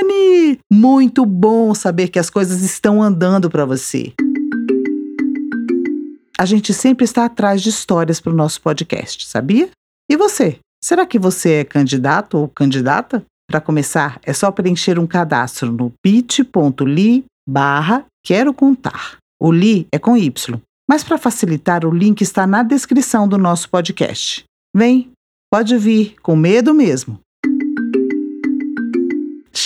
Anne! 0.00 0.58
Muito 0.72 1.26
bom 1.26 1.74
saber 1.74 2.08
que 2.08 2.18
as 2.18 2.30
coisas 2.30 2.62
estão 2.62 3.02
andando 3.02 3.50
para 3.50 3.64
você. 3.64 4.12
A 6.38 6.46
gente 6.46 6.72
sempre 6.72 7.04
está 7.04 7.26
atrás 7.26 7.60
de 7.60 7.68
histórias 7.68 8.18
para 8.18 8.32
o 8.32 8.36
nosso 8.36 8.62
podcast, 8.62 9.26
sabia? 9.26 9.70
E 10.10 10.16
você? 10.16 10.58
Será 10.82 11.04
que 11.04 11.18
você 11.18 11.52
é 11.54 11.64
candidato 11.64 12.38
ou 12.38 12.48
candidata? 12.48 13.22
Para 13.46 13.60
começar, 13.60 14.18
é 14.24 14.32
só 14.32 14.50
preencher 14.50 14.98
um 14.98 15.06
cadastro 15.06 15.70
no 15.70 15.92
bit.ly 16.02 17.24
barra 17.46 18.06
quero 18.24 18.54
contar. 18.54 19.18
O 19.40 19.52
li 19.52 19.86
é 19.92 19.98
com 19.98 20.16
Y, 20.16 20.58
mas 20.88 21.04
para 21.04 21.18
facilitar 21.18 21.84
o 21.84 21.90
link 21.90 22.22
está 22.22 22.46
na 22.46 22.62
descrição 22.62 23.28
do 23.28 23.36
nosso 23.36 23.68
podcast. 23.68 24.44
Vem, 24.74 25.10
pode 25.52 25.76
vir, 25.76 26.14
com 26.22 26.36
medo 26.36 26.72
mesmo. 26.72 27.18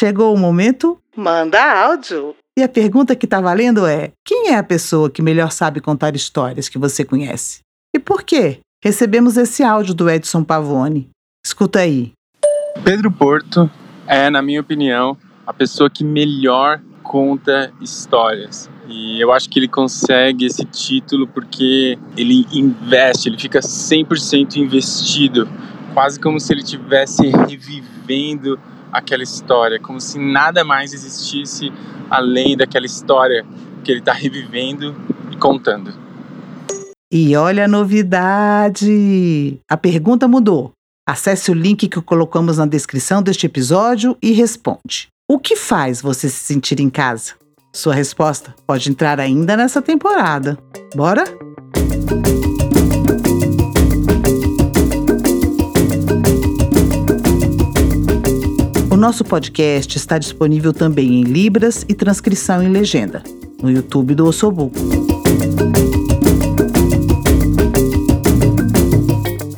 Chegou 0.04 0.34
o 0.34 0.38
momento? 0.38 0.98
Manda 1.16 1.86
áudio! 1.86 2.36
E 2.58 2.62
a 2.62 2.68
pergunta 2.68 3.16
que 3.16 3.24
está 3.24 3.40
valendo 3.40 3.86
é: 3.86 4.12
quem 4.22 4.50
é 4.50 4.58
a 4.58 4.62
pessoa 4.62 5.08
que 5.08 5.22
melhor 5.22 5.50
sabe 5.50 5.80
contar 5.80 6.14
histórias 6.14 6.68
que 6.68 6.76
você 6.76 7.06
conhece? 7.06 7.60
E 7.96 7.98
por 7.98 8.22
quê? 8.22 8.58
Recebemos 8.84 9.38
esse 9.38 9.62
áudio 9.62 9.94
do 9.94 10.10
Edson 10.10 10.44
Pavone. 10.44 11.08
Escuta 11.42 11.78
aí. 11.78 12.12
Pedro 12.84 13.10
Porto 13.10 13.70
é, 14.06 14.28
na 14.28 14.42
minha 14.42 14.60
opinião, 14.60 15.16
a 15.46 15.54
pessoa 15.54 15.88
que 15.88 16.04
melhor 16.04 16.82
conta 17.02 17.72
histórias. 17.80 18.68
E 18.86 19.18
eu 19.18 19.32
acho 19.32 19.48
que 19.48 19.58
ele 19.58 19.68
consegue 19.68 20.44
esse 20.44 20.66
título 20.66 21.26
porque 21.26 21.98
ele 22.14 22.46
investe, 22.52 23.30
ele 23.30 23.38
fica 23.38 23.60
100% 23.60 24.56
investido, 24.56 25.48
quase 25.94 26.20
como 26.20 26.38
se 26.38 26.52
ele 26.52 26.60
estivesse 26.60 27.26
revivendo 27.28 28.60
aquela 28.94 29.22
história, 29.22 29.80
como 29.80 30.00
se 30.00 30.18
nada 30.18 30.64
mais 30.64 30.92
existisse 30.94 31.72
além 32.08 32.56
daquela 32.56 32.86
história 32.86 33.44
que 33.82 33.90
ele 33.90 33.98
está 34.00 34.12
revivendo 34.12 34.94
e 35.30 35.36
contando. 35.36 35.92
E 37.12 37.36
olha 37.36 37.64
a 37.64 37.68
novidade! 37.68 39.58
A 39.68 39.76
pergunta 39.76 40.26
mudou. 40.26 40.72
Acesse 41.06 41.50
o 41.50 41.54
link 41.54 41.86
que 41.86 42.00
colocamos 42.00 42.58
na 42.58 42.66
descrição 42.66 43.22
deste 43.22 43.46
episódio 43.46 44.16
e 44.22 44.32
responde. 44.32 45.08
O 45.30 45.38
que 45.38 45.54
faz 45.54 46.00
você 46.00 46.28
se 46.28 46.36
sentir 46.36 46.80
em 46.80 46.88
casa? 46.88 47.34
Sua 47.74 47.94
resposta 47.94 48.54
pode 48.66 48.88
entrar 48.90 49.20
ainda 49.20 49.56
nessa 49.56 49.82
temporada. 49.82 50.56
Bora? 50.94 51.24
Nosso 59.04 59.22
podcast 59.22 59.98
está 59.98 60.16
disponível 60.16 60.72
também 60.72 61.20
em 61.20 61.24
Libras 61.24 61.84
e 61.86 61.92
transcrição 61.92 62.62
em 62.62 62.70
legenda, 62.70 63.22
no 63.60 63.70
YouTube 63.70 64.14
do 64.14 64.26
Ossobuco. 64.26 64.74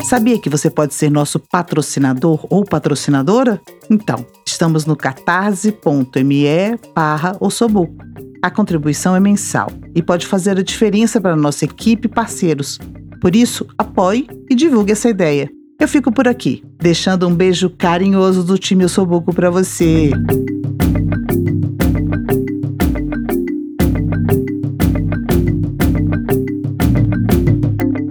Sabia 0.02 0.36
que 0.40 0.50
você 0.50 0.68
pode 0.68 0.94
ser 0.94 1.12
nosso 1.12 1.38
patrocinador 1.38 2.44
ou 2.50 2.64
patrocinadora? 2.64 3.60
Então, 3.88 4.26
estamos 4.44 4.84
no 4.84 4.96
catarse.me 4.96 6.46
barra 6.92 7.38
A 8.42 8.50
contribuição 8.50 9.14
é 9.14 9.20
mensal 9.20 9.70
e 9.94 10.02
pode 10.02 10.26
fazer 10.26 10.58
a 10.58 10.62
diferença 10.64 11.20
para 11.20 11.34
a 11.34 11.36
nossa 11.36 11.64
equipe 11.64 12.06
e 12.06 12.10
parceiros. 12.10 12.80
Por 13.20 13.36
isso, 13.36 13.64
apoie 13.78 14.26
e 14.50 14.56
divulgue 14.56 14.90
essa 14.90 15.08
ideia. 15.08 15.48
Eu 15.78 15.86
fico 15.86 16.10
por 16.10 16.26
aqui, 16.26 16.64
deixando 16.78 17.28
um 17.28 17.34
beijo 17.34 17.68
carinhoso 17.68 18.42
do 18.42 18.56
time 18.56 18.84
Ossobuco 18.84 19.32
para 19.32 19.50
você. 19.50 20.10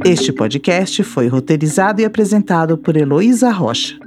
Este 0.06 0.32
podcast 0.32 1.04
foi 1.04 1.28
roteirizado 1.28 2.02
e 2.02 2.06
apresentado 2.06 2.78
por 2.78 2.96
Heloísa 2.96 3.50
Rocha. 3.50 3.98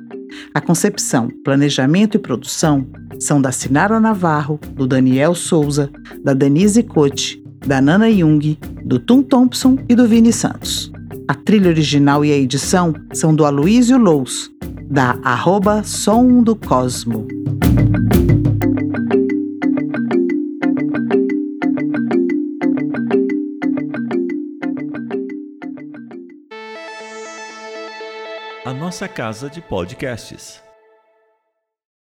A 0.55 0.61
concepção, 0.61 1.29
planejamento 1.45 2.17
e 2.17 2.21
produção 2.21 2.87
são 3.19 3.43
da 3.43 3.51
Sinara 3.51 3.99
Navarro, 3.99 4.61
do 4.75 4.87
Daniel 4.87 5.35
Souza, 5.35 5.91
da 6.23 6.33
Denise 6.33 6.85
Cote, 6.85 7.43
da 7.67 7.81
Nana 7.81 8.09
Jung, 8.09 8.57
do 8.85 9.01
Tum 9.01 9.21
Thompson 9.21 9.77
e 9.89 9.97
do 9.97 10.07
Vini 10.07 10.33
Santos. 10.33 10.93
A 11.29 11.35
trilha 11.35 11.69
original 11.69 12.25
e 12.25 12.33
a 12.33 12.37
edição 12.37 12.95
são 13.13 13.35
do 13.35 13.45
Aloísio 13.45 13.99
Lous, 13.99 14.51
da 14.91 15.19
arroba 15.23 15.83
Som 15.85 16.43
do 16.43 16.57
Cosmo. 16.57 17.29
a 28.69 28.75
nossa 28.75 29.09
casa 29.09 29.49
de 29.49 29.63
podcasts. 29.63 30.68